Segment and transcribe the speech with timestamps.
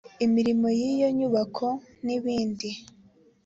[0.25, 1.67] imirimo y iyo nyubako
[2.05, 2.69] n ibindi